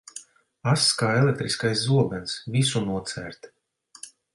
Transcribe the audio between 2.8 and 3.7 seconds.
nocērt.